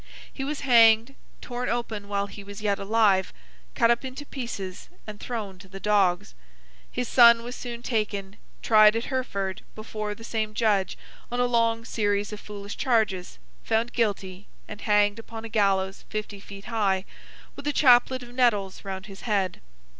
[0.33, 3.31] He was hanged, torn open while he was yet alive,
[3.75, 6.33] cut up into pieces, and thrown to the dogs.
[6.91, 10.97] His son was soon taken, tried at Hereford before the same judge
[11.31, 16.39] on a long series of foolish charges, found guilty, and hanged upon a gallows fifty
[16.39, 17.05] feet high,
[17.55, 19.61] with a chaplet of nettles round his head.